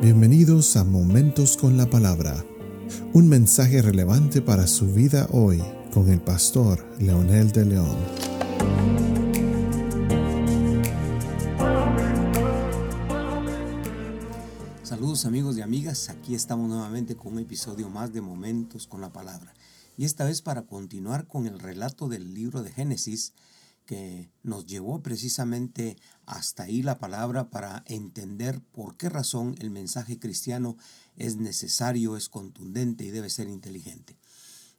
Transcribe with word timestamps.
Bienvenidos 0.00 0.76
a 0.76 0.84
Momentos 0.84 1.56
con 1.56 1.76
la 1.76 1.90
Palabra, 1.90 2.44
un 3.14 3.28
mensaje 3.28 3.82
relevante 3.82 4.40
para 4.40 4.68
su 4.68 4.86
vida 4.94 5.26
hoy 5.32 5.60
con 5.92 6.08
el 6.08 6.20
pastor 6.20 6.86
Leonel 7.00 7.50
de 7.50 7.64
León. 7.64 7.96
Saludos 14.84 15.24
amigos 15.24 15.58
y 15.58 15.62
amigas, 15.62 16.10
aquí 16.10 16.36
estamos 16.36 16.68
nuevamente 16.68 17.16
con 17.16 17.32
un 17.32 17.40
episodio 17.40 17.90
más 17.90 18.12
de 18.12 18.20
Momentos 18.20 18.86
con 18.86 19.00
la 19.00 19.12
Palabra. 19.12 19.52
Y 19.96 20.04
esta 20.04 20.24
vez 20.24 20.42
para 20.42 20.62
continuar 20.62 21.26
con 21.26 21.48
el 21.48 21.58
relato 21.58 22.06
del 22.06 22.34
libro 22.34 22.62
de 22.62 22.70
Génesis, 22.70 23.32
que 23.88 24.30
nos 24.42 24.66
llevó 24.66 25.02
precisamente 25.02 25.96
hasta 26.26 26.64
ahí 26.64 26.82
la 26.82 26.98
palabra 26.98 27.48
para 27.48 27.84
entender 27.86 28.60
por 28.60 28.98
qué 28.98 29.08
razón 29.08 29.54
el 29.60 29.70
mensaje 29.70 30.18
cristiano 30.18 30.76
es 31.16 31.36
necesario, 31.36 32.14
es 32.14 32.28
contundente 32.28 33.04
y 33.04 33.10
debe 33.10 33.30
ser 33.30 33.48
inteligente. 33.48 34.18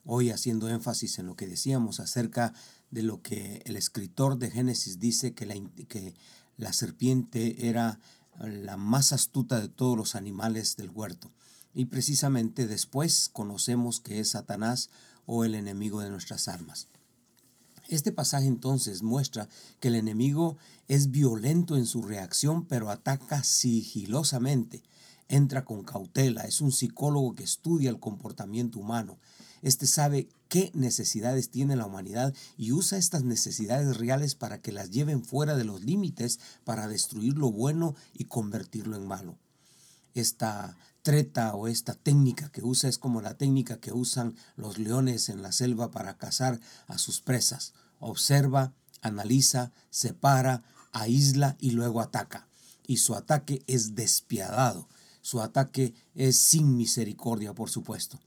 Hoy 0.05 0.30
haciendo 0.30 0.69
énfasis 0.69 1.17
en 1.17 1.25
lo 1.25 1.35
que 1.35 1.47
decíamos 1.47 1.99
acerca 1.99 2.53
de 2.91 3.02
lo 3.02 3.23
que 3.23 3.63
el 3.66 3.77
escritor 3.77 4.38
de 4.38 4.52
Génesis 4.52 4.99
dice 4.99 5.33
que 5.33 5.47
la, 5.47 5.55
que 5.88 6.13
la 6.57 6.71
serpiente 6.71 7.67
era 7.67 7.99
la 8.38 8.77
más 8.77 9.11
astuta 9.11 9.59
de 9.59 9.69
todos 9.69 9.97
los 9.97 10.13
animales 10.13 10.75
del 10.77 10.91
huerto. 10.91 11.31
Y 11.73 11.85
precisamente 11.85 12.67
después 12.67 13.27
conocemos 13.33 14.02
que 14.02 14.19
es 14.19 14.30
Satanás 14.30 14.91
o 15.25 15.45
el 15.45 15.55
enemigo 15.55 15.99
de 16.02 16.11
nuestras 16.11 16.47
almas. 16.47 16.89
Este 17.89 18.11
pasaje 18.11 18.45
entonces 18.45 19.02
muestra 19.02 19.49
que 19.79 19.88
el 19.88 19.95
enemigo 19.95 20.57
es 20.88 21.09
violento 21.09 21.75
en 21.75 21.88
su 21.88 22.03
reacción, 22.03 22.66
pero 22.66 22.91
ataca 22.91 23.43
sigilosamente. 23.43 24.83
Entra 25.27 25.66
con 25.66 25.83
cautela, 25.83 26.44
es 26.44 26.61
un 26.61 26.72
psicólogo 26.72 27.33
que 27.33 27.44
estudia 27.44 27.89
el 27.89 28.00
comportamiento 28.00 28.78
humano. 28.80 29.17
Este 29.63 29.88
sabe 29.88 30.30
qué 30.50 30.69
necesidades 30.75 31.50
tiene 31.50 31.75
la 31.75 31.88
humanidad 31.88 32.36
y 32.58 32.73
usa 32.73 33.00
estas 33.00 33.23
necesidades 33.23 33.97
reales 33.97 34.35
para 34.35 34.61
que 34.61 34.72
las 34.72 34.91
lleven 34.91 35.23
fuera 35.23 35.56
de 35.56 35.63
los 35.63 35.83
límites 35.83 36.39
para 36.63 36.88
destruir 36.88 37.39
lo 37.39 37.52
bueno 37.52 37.95
y 38.13 38.25
convertirlo 38.25 38.97
en 38.97 39.08
malo. 39.08 39.39
Esta 40.13 40.78
treta 41.02 41.56
o 41.56 41.67
esta 41.67 41.95
técnica 41.95 42.50
que 42.50 42.63
usa 42.63 42.89
es 42.89 42.97
como 42.97 43.22
la 43.22 43.35
técnica 43.35 43.80
que 43.80 43.94
usan 43.94 44.35
los 44.56 44.78
leones 44.78 45.30
en 45.30 45.41
la 45.41 45.52
selva 45.52 45.91
para 45.91 46.17
cazar 46.17 46.59
a 46.88 46.97
sus 46.97 47.22
presas. 47.22 47.73
Observa, 48.00 48.73
analiza, 49.02 49.72
separa, 49.89 50.64
aísla 50.92 51.55
y 51.59 51.72
luego 51.72 52.02
ataca. 52.02 52.47
Y 52.88 52.97
su 52.97 53.16
ataque 53.16 53.64
es 53.67 53.95
despiadado. 53.95 54.88
Su 55.22 55.41
ataque 55.41 55.94
es 56.16 56.38
sin 56.38 56.75
misericordia, 56.75 57.53
por 57.53 57.69
supuesto. 57.69 58.19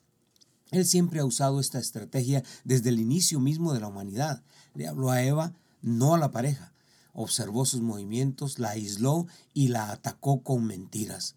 Él 0.70 0.87
siempre 0.87 1.20
ha 1.20 1.25
usado 1.25 1.61
esta 1.61 1.79
estrategia 1.79 2.42
desde 2.64 2.89
el 2.91 3.01
inicio 3.01 3.41
mismo 3.41 3.75
de 3.75 3.81
la 3.81 3.89
humanidad. 3.89 4.42
Le 4.75 4.89
habló 4.89 5.11
a 5.11 5.23
Eva, 5.23 5.53
no 5.83 6.14
a 6.14 6.19
la 6.19 6.31
pareja. 6.31 6.73
Observó 7.12 7.67
sus 7.67 7.83
movimientos, 7.83 8.59
la 8.59 8.70
aisló 8.70 9.27
y 9.53 9.69
la 9.69 9.91
atacó 9.91 10.42
con 10.42 10.64
mentiras. 10.64 11.34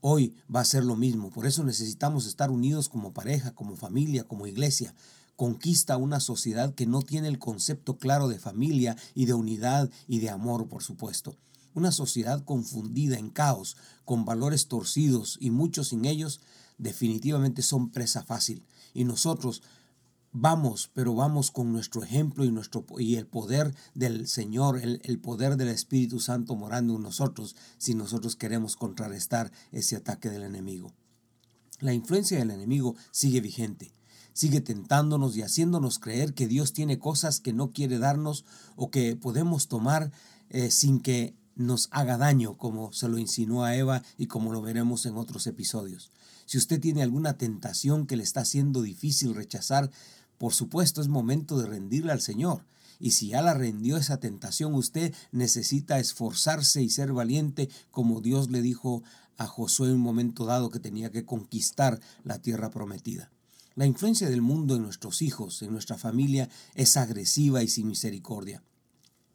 Hoy 0.00 0.36
va 0.54 0.60
a 0.60 0.64
ser 0.64 0.84
lo 0.84 0.94
mismo, 0.94 1.30
por 1.30 1.44
eso 1.44 1.64
necesitamos 1.64 2.26
estar 2.26 2.52
unidos 2.52 2.88
como 2.88 3.12
pareja, 3.12 3.52
como 3.56 3.74
familia, 3.74 4.22
como 4.22 4.46
iglesia. 4.46 4.94
Conquista 5.38 5.96
una 5.98 6.18
sociedad 6.18 6.74
que 6.74 6.84
no 6.84 7.00
tiene 7.00 7.28
el 7.28 7.38
concepto 7.38 7.96
claro 7.96 8.26
de 8.26 8.40
familia 8.40 8.96
y 9.14 9.26
de 9.26 9.34
unidad 9.34 9.88
y 10.08 10.18
de 10.18 10.30
amor, 10.30 10.66
por 10.66 10.82
supuesto. 10.82 11.36
Una 11.74 11.92
sociedad 11.92 12.44
confundida 12.44 13.20
en 13.20 13.30
caos, 13.30 13.76
con 14.04 14.24
valores 14.24 14.66
torcidos 14.66 15.38
y 15.40 15.52
muchos 15.52 15.90
sin 15.90 16.06
ellos, 16.06 16.40
definitivamente 16.76 17.62
son 17.62 17.90
presa 17.90 18.24
fácil. 18.24 18.66
Y 18.92 19.04
nosotros 19.04 19.62
Vamos, 20.32 20.90
pero 20.92 21.14
vamos 21.14 21.52
con 21.52 21.72
nuestro 21.72 22.02
ejemplo 22.02 22.44
y, 22.44 22.50
nuestro, 22.50 22.84
y 22.98 23.14
el 23.14 23.26
poder 23.26 23.74
del 23.94 24.26
Señor, 24.26 24.78
el, 24.78 25.00
el, 25.04 25.20
poder 25.20 25.56
del 25.56 25.68
Espíritu 25.68 26.18
Santo 26.18 26.56
morando 26.56 26.96
en 26.96 27.02
nosotros, 27.02 27.54
si 27.78 27.94
nosotros 27.94 28.34
queremos 28.34 28.74
contrarrestar 28.76 29.52
ese 29.70 29.94
ataque 29.94 30.30
del 30.30 30.42
enemigo. 30.42 30.92
La 31.78 31.94
influencia 31.94 32.38
del 32.38 32.50
enemigo 32.50 32.96
sigue 33.10 33.40
vigente, 33.40 33.94
sigue 34.38 34.60
tentándonos 34.60 35.36
y 35.36 35.42
haciéndonos 35.42 35.98
creer 35.98 36.32
que 36.32 36.46
Dios 36.46 36.72
tiene 36.72 37.00
cosas 37.00 37.40
que 37.40 37.52
no 37.52 37.72
quiere 37.72 37.98
darnos 37.98 38.44
o 38.76 38.88
que 38.88 39.16
podemos 39.16 39.66
tomar 39.66 40.12
eh, 40.48 40.70
sin 40.70 41.00
que 41.00 41.34
nos 41.56 41.88
haga 41.90 42.18
daño, 42.18 42.56
como 42.56 42.92
se 42.92 43.08
lo 43.08 43.18
insinuó 43.18 43.64
a 43.64 43.74
Eva 43.74 44.04
y 44.16 44.26
como 44.26 44.52
lo 44.52 44.62
veremos 44.62 45.06
en 45.06 45.16
otros 45.16 45.48
episodios. 45.48 46.12
Si 46.46 46.56
usted 46.56 46.80
tiene 46.80 47.02
alguna 47.02 47.36
tentación 47.36 48.06
que 48.06 48.14
le 48.14 48.22
está 48.22 48.42
haciendo 48.42 48.82
difícil 48.82 49.34
rechazar, 49.34 49.90
por 50.38 50.54
supuesto, 50.54 51.00
es 51.00 51.08
momento 51.08 51.58
de 51.58 51.66
rendirle 51.66 52.12
al 52.12 52.20
Señor. 52.20 52.64
Y 53.00 53.10
si 53.10 53.30
ya 53.30 53.42
la 53.42 53.54
rendió 53.54 53.96
esa 53.96 54.18
tentación, 54.18 54.72
usted 54.74 55.12
necesita 55.32 55.98
esforzarse 55.98 56.80
y 56.80 56.90
ser 56.90 57.12
valiente 57.12 57.68
como 57.90 58.20
Dios 58.20 58.50
le 58.50 58.62
dijo 58.62 59.02
a 59.36 59.48
Josué 59.48 59.88
en 59.88 59.94
un 59.94 60.00
momento 60.00 60.44
dado 60.44 60.70
que 60.70 60.78
tenía 60.78 61.10
que 61.10 61.24
conquistar 61.24 61.98
la 62.22 62.38
tierra 62.38 62.70
prometida. 62.70 63.32
La 63.78 63.86
influencia 63.86 64.28
del 64.28 64.42
mundo 64.42 64.74
en 64.74 64.82
nuestros 64.82 65.22
hijos, 65.22 65.62
en 65.62 65.70
nuestra 65.70 65.96
familia, 65.96 66.48
es 66.74 66.96
agresiva 66.96 67.62
y 67.62 67.68
sin 67.68 67.86
misericordia. 67.86 68.64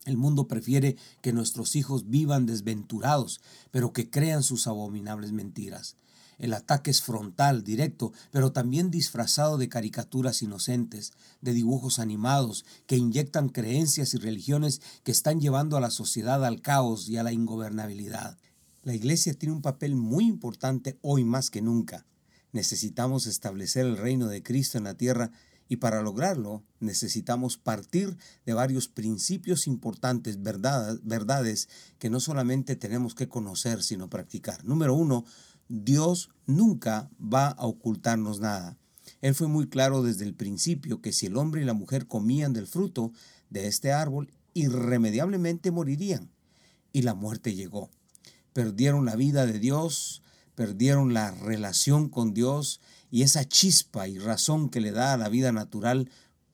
El 0.04 0.18
mundo 0.18 0.50
prefiere 0.50 0.98
que 1.22 1.32
nuestros 1.32 1.78
hijos 1.78 2.10
vivan 2.10 2.46
desventurados, 2.46 3.40
pero 3.72 3.94
que 3.94 4.10
crean 4.10 4.44
sus 4.44 4.68
abominables 4.68 5.32
mentiras. 5.32 5.96
El 6.40 6.54
ataque 6.54 6.92
es 6.92 7.02
frontal, 7.02 7.64
directo, 7.64 8.12
pero 8.32 8.52
también 8.52 8.92
disfrazado 8.92 9.58
de 9.58 9.70
caricaturas 9.70 10.42
inocentes, 10.42 11.14
de 11.40 11.54
dibujos 11.54 11.98
animados 11.98 12.66
que 12.86 12.98
inyectan 12.98 13.48
creencias 13.48 14.14
y 14.14 14.18
religiones 14.18 14.82
que 15.04 15.14
están 15.14 15.40
llevando 15.40 15.78
a 15.78 15.80
la 15.80 15.90
sociedad 15.90 16.44
al 16.44 16.60
caos 16.60 17.08
y 17.08 17.16
a 17.16 17.24
la 17.24 17.32
ingobernabilidad. 17.32 18.38
La 18.84 18.94
Iglesia 18.94 19.36
tiene 19.36 19.56
un 19.56 19.62
papel 19.62 19.96
muy 19.96 20.26
importante 20.26 21.00
hoy 21.02 21.24
más 21.24 21.50
que 21.50 21.62
nunca. 21.62 22.06
Necesitamos 22.54 23.28
establecer 23.28 23.86
el 23.86 23.98
reino 23.98 24.28
de 24.28 24.42
Cristo 24.42 24.78
en 24.78 24.86
la 24.86 24.96
tierra 24.96 25.32
y 25.68 25.78
para 25.78 26.02
lograrlo 26.02 26.64
necesitamos 26.80 27.58
partir 27.58 28.16
de 28.46 28.54
varios 28.54 28.88
principios 28.88 29.66
importantes, 29.66 30.42
verdades 30.42 31.68
que 32.00 32.10
no 32.10 32.20
solamente 32.20 32.76
tenemos 32.76 33.16
que 33.16 33.28
conocer, 33.28 33.82
sino 33.82 34.10
practicar. 34.10 34.64
Número 34.66 34.94
uno, 34.94 35.26
Dios 35.68 36.30
nunca 36.46 37.10
va 37.20 37.48
a 37.48 37.66
ocultarnos 37.66 38.40
nada. 38.40 38.78
Él 39.22 39.34
fue 39.34 39.48
muy 39.48 39.68
claro 39.68 40.04
desde 40.04 40.26
el 40.26 40.36
principio 40.36 41.02
que 41.02 41.12
si 41.12 41.26
el 41.26 41.38
hombre 41.38 41.62
y 41.62 41.66
la 41.66 41.74
mujer 41.74 42.08
comían 42.08 42.54
del 42.54 42.68
fruto 42.68 43.12
de 43.50 43.68
este 43.68 43.92
árbol, 43.92 44.32
irremediablemente 44.54 45.72
morirían. 45.72 46.30
Y 46.92 47.02
la 47.02 47.16
muerte 47.16 47.56
llegó. 47.56 47.90
Perdieron 48.54 49.06
la 49.06 49.16
vida 49.16 49.48
de 49.48 49.58
Dios, 49.58 50.22
perdieron 50.56 51.14
la 51.14 51.32
relación 51.32 52.10
con 52.10 52.34
Dios 52.34 52.80
y 53.12 53.24
esa 53.24 53.48
chispa 53.48 54.08
y 54.08 54.18
razón 54.18 54.70
que 54.70 54.82
le 54.82 54.92
da 54.92 55.14
a 55.14 55.18
la 55.18 55.30
vida 55.30 55.52
natural 55.52 56.10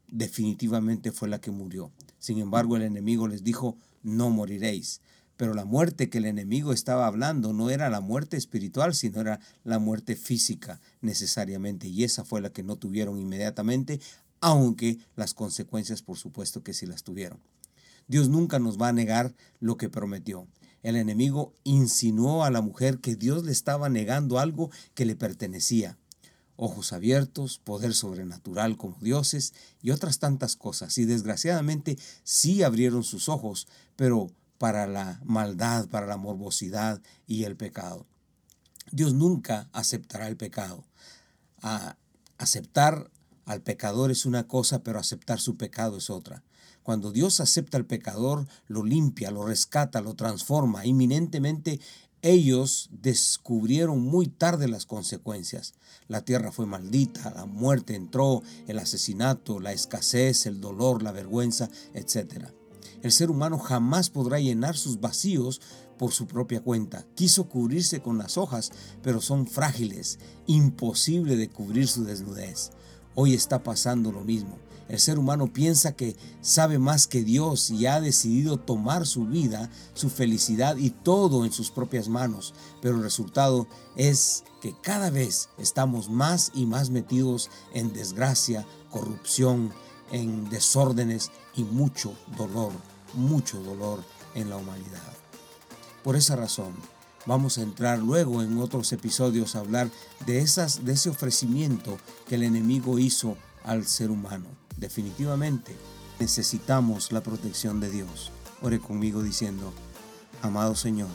definitivamente 0.07 1.11
fue 1.11 1.29
la 1.29 1.39
que 1.41 1.51
murió. 1.51 1.91
Sin 2.19 2.39
embargo, 2.39 2.75
el 2.75 2.83
enemigo 2.83 3.27
les 3.27 3.43
dijo, 3.43 3.77
no 4.03 4.29
moriréis. 4.29 5.01
Pero 5.37 5.53
la 5.53 5.63
muerte 5.63 6.09
que 6.09 6.17
el 6.17 6.25
enemigo 6.25 6.73
estaba 6.73 7.07
hablando 7.07 7.53
no 7.53 7.69
era 7.69 7.89
la 7.89 8.01
muerte 8.01 8.35
espiritual, 8.35 8.93
sino 8.93 9.21
era 9.21 9.39
la 9.63 9.79
muerte 9.79 10.17
física 10.17 10.81
necesariamente. 10.99 11.87
Y 11.87 12.03
esa 12.03 12.25
fue 12.25 12.41
la 12.41 12.49
que 12.49 12.61
no 12.61 12.75
tuvieron 12.75 13.17
inmediatamente, 13.17 14.01
aunque 14.41 14.97
las 15.15 15.33
consecuencias 15.33 16.01
por 16.01 16.17
supuesto 16.17 16.61
que 16.61 16.73
sí 16.73 16.85
las 16.85 17.03
tuvieron. 17.03 17.39
Dios 18.09 18.27
nunca 18.27 18.59
nos 18.59 18.77
va 18.77 18.89
a 18.89 18.93
negar 18.93 19.33
lo 19.61 19.77
que 19.77 19.87
prometió. 19.87 20.45
El 20.81 20.95
enemigo 20.95 21.53
insinuó 21.63 22.43
a 22.43 22.51
la 22.51 22.61
mujer 22.61 22.99
que 22.99 23.15
Dios 23.15 23.43
le 23.43 23.51
estaba 23.51 23.89
negando 23.89 24.39
algo 24.39 24.71
que 24.93 25.05
le 25.05 25.15
pertenecía. 25.15 25.97
Ojos 26.55 26.93
abiertos, 26.93 27.59
poder 27.59 27.93
sobrenatural 27.93 28.77
como 28.77 28.97
dioses 28.99 29.53
y 29.81 29.91
otras 29.91 30.19
tantas 30.19 30.55
cosas. 30.55 30.97
Y 30.97 31.05
desgraciadamente 31.05 31.97
sí 32.23 32.63
abrieron 32.63 33.03
sus 33.03 33.29
ojos, 33.29 33.67
pero 33.95 34.31
para 34.57 34.87
la 34.87 35.21
maldad, 35.23 35.87
para 35.87 36.05
la 36.05 36.17
morbosidad 36.17 37.01
y 37.27 37.45
el 37.45 37.55
pecado. 37.55 38.05
Dios 38.91 39.13
nunca 39.13 39.69
aceptará 39.71 40.27
el 40.27 40.37
pecado. 40.37 40.85
aceptar 42.37 43.11
al 43.45 43.61
pecador 43.61 44.11
es 44.11 44.25
una 44.25 44.47
cosa, 44.47 44.83
pero 44.83 44.99
aceptar 44.99 45.39
su 45.39 45.57
pecado 45.57 45.97
es 45.97 46.09
otra. 46.09 46.43
Cuando 46.89 47.11
Dios 47.11 47.39
acepta 47.39 47.77
al 47.77 47.85
pecador, 47.85 48.47
lo 48.67 48.83
limpia, 48.83 49.29
lo 49.29 49.45
rescata, 49.45 50.01
lo 50.01 50.15
transforma. 50.15 50.87
Inminentemente 50.87 51.79
ellos 52.23 52.89
descubrieron 52.91 54.01
muy 54.01 54.25
tarde 54.25 54.67
las 54.67 54.87
consecuencias. 54.87 55.75
La 56.07 56.25
tierra 56.25 56.51
fue 56.51 56.65
maldita, 56.65 57.29
la 57.35 57.45
muerte 57.45 57.93
entró, 57.93 58.41
el 58.65 58.79
asesinato, 58.79 59.59
la 59.59 59.71
escasez, 59.71 60.47
el 60.47 60.61
dolor, 60.61 61.03
la 61.03 61.11
vergüenza, 61.11 61.69
etc. 61.93 62.45
El 63.03 63.11
ser 63.11 63.29
humano 63.29 63.59
jamás 63.59 64.09
podrá 64.09 64.39
llenar 64.39 64.75
sus 64.75 64.99
vacíos 64.99 65.61
por 65.99 66.11
su 66.11 66.25
propia 66.25 66.61
cuenta. 66.61 67.05
Quiso 67.13 67.49
cubrirse 67.49 68.01
con 68.01 68.17
las 68.17 68.35
hojas, 68.35 68.71
pero 69.03 69.21
son 69.21 69.45
frágiles, 69.45 70.17
imposible 70.47 71.35
de 71.35 71.49
cubrir 71.49 71.87
su 71.87 72.03
desnudez. 72.03 72.71
Hoy 73.13 73.35
está 73.35 73.61
pasando 73.61 74.11
lo 74.11 74.21
mismo. 74.21 74.57
El 74.89 74.99
ser 74.99 75.19
humano 75.19 75.53
piensa 75.53 75.95
que 75.95 76.17
sabe 76.41 76.79
más 76.79 77.05
que 77.05 77.23
Dios 77.23 77.69
y 77.69 77.85
ha 77.85 78.01
decidido 78.01 78.57
tomar 78.57 79.05
su 79.05 79.25
vida, 79.25 79.69
su 79.93 80.09
felicidad 80.09 80.77
y 80.77 80.89
todo 80.89 81.45
en 81.45 81.51
sus 81.51 81.69
propias 81.69 82.09
manos. 82.09 82.55
Pero 82.81 82.95
el 82.95 83.03
resultado 83.03 83.67
es 83.95 84.43
que 84.61 84.75
cada 84.81 85.11
vez 85.11 85.49
estamos 85.59 86.09
más 86.09 86.51
y 86.55 86.65
más 86.65 86.89
metidos 86.89 87.51
en 87.73 87.93
desgracia, 87.93 88.65
corrupción, 88.89 89.71
en 90.11 90.49
desórdenes 90.49 91.31
y 91.55 91.63
mucho 91.63 92.13
dolor, 92.35 92.71
mucho 93.13 93.61
dolor 93.61 94.03
en 94.33 94.49
la 94.49 94.57
humanidad. 94.57 95.13
Por 96.03 96.15
esa 96.15 96.35
razón, 96.35 96.73
vamos 97.27 97.59
a 97.59 97.61
entrar 97.61 97.99
luego 97.99 98.41
en 98.41 98.57
otros 98.57 98.91
episodios 98.91 99.55
a 99.55 99.59
hablar 99.59 99.91
de, 100.25 100.39
esas, 100.39 100.83
de 100.83 100.93
ese 100.93 101.09
ofrecimiento 101.09 101.99
que 102.27 102.35
el 102.35 102.43
enemigo 102.43 102.97
hizo 102.97 103.37
al 103.63 103.85
ser 103.85 104.09
humano. 104.09 104.47
Definitivamente 104.79 105.75
necesitamos 106.19 107.11
la 107.11 107.21
protección 107.21 107.79
de 107.79 107.89
Dios. 107.89 108.31
Ore 108.61 108.79
conmigo 108.79 109.21
diciendo, 109.21 109.73
amado 110.41 110.75
Señor, 110.75 111.09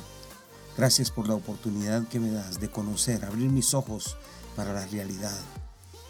gracias 0.76 1.10
por 1.10 1.28
la 1.28 1.34
oportunidad 1.34 2.06
que 2.08 2.20
me 2.20 2.30
das 2.30 2.60
de 2.60 2.70
conocer, 2.70 3.24
abrir 3.24 3.50
mis 3.50 3.74
ojos 3.74 4.16
para 4.54 4.72
la 4.72 4.86
realidad, 4.86 5.38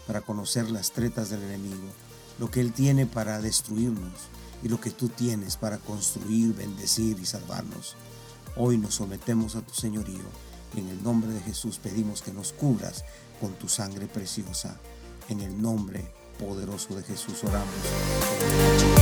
para 0.05 0.21
conocer 0.21 0.69
las 0.69 0.91
tretas 0.91 1.29
del 1.29 1.43
enemigo 1.43 1.89
lo 2.39 2.51
que 2.51 2.59
Él 2.59 2.73
tiene 2.73 3.05
para 3.05 3.39
destruirnos 3.39 4.13
y 4.63 4.69
lo 4.69 4.79
que 4.79 4.91
tú 4.91 5.09
tienes 5.09 5.57
para 5.57 5.77
construir, 5.77 6.53
bendecir 6.53 7.17
y 7.19 7.25
salvarnos. 7.25 7.95
Hoy 8.57 8.77
nos 8.77 8.95
sometemos 8.95 9.55
a 9.55 9.61
tu 9.61 9.73
señorío 9.73 10.23
y 10.75 10.79
en 10.79 10.89
el 10.89 11.03
nombre 11.03 11.31
de 11.31 11.41
Jesús 11.41 11.77
pedimos 11.77 12.21
que 12.21 12.33
nos 12.33 12.53
cubras 12.53 13.05
con 13.39 13.53
tu 13.53 13.69
sangre 13.69 14.07
preciosa. 14.07 14.79
En 15.29 15.41
el 15.41 15.61
nombre 15.61 16.11
poderoso 16.39 16.95
de 16.95 17.03
Jesús 17.03 17.43
oramos. 17.43 18.94